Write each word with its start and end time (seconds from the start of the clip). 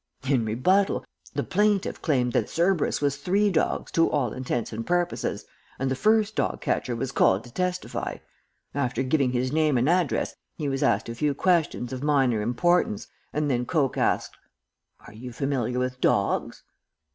"In 0.27 0.43
rebuttal 0.45 1.05
the 1.35 1.43
plaintiff 1.43 2.01
claimed 2.01 2.33
that 2.33 2.47
Cerberus 2.49 3.01
was 3.01 3.17
three 3.17 3.51
dogs 3.51 3.91
to 3.91 4.09
all 4.09 4.33
intents 4.33 4.73
and 4.73 4.83
purposes, 4.83 5.45
and 5.77 5.91
the 5.91 5.95
first 5.95 6.35
dog 6.35 6.59
catcher 6.59 6.95
was 6.95 7.11
called 7.11 7.43
to 7.43 7.53
testify. 7.53 8.17
After 8.73 9.03
giving 9.03 9.31
his 9.31 9.51
name 9.51 9.77
and 9.77 9.87
address 9.87 10.35
he 10.55 10.67
was 10.67 10.81
asked 10.81 11.07
a 11.07 11.13
few 11.13 11.35
questions 11.35 11.93
of 11.93 12.01
minor 12.01 12.41
importance, 12.41 13.05
and 13.31 13.47
then 13.47 13.67
Coke 13.67 13.95
asked: 13.95 14.35
"'Are 15.05 15.13
you 15.13 15.31
familiar 15.31 15.77
with 15.77 16.01
dogs?' 16.01 16.63